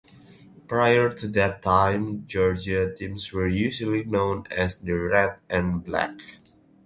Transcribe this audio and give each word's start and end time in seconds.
Prior 0.67 1.11
to 1.13 1.27
that 1.27 1.61
time, 1.61 2.25
Georgia 2.25 2.91
teams 2.91 3.31
were 3.31 3.47
usually 3.47 4.03
known 4.03 4.47
as 4.49 4.77
the 4.79 4.93
Red 4.93 5.37
and 5.47 5.83
Black. 5.83 6.19